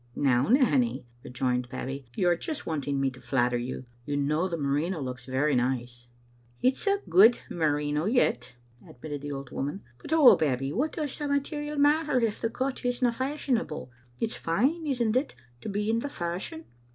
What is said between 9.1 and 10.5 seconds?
the old woman," but, oh,